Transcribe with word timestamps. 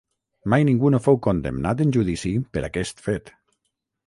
Mai 0.53 0.63
ningú 0.69 0.89
no 0.95 1.01
fou 1.07 1.19
condemnat 1.27 1.83
en 1.85 1.93
judici 1.99 2.33
per 2.57 2.65
aquest 2.71 3.05
fet. 3.11 3.33